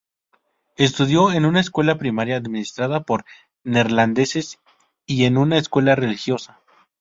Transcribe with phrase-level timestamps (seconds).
[0.77, 3.23] Estudió en una escuela primaria administrada por
[3.63, 4.57] neerlandeses
[5.05, 6.59] y en una escuela religiosa.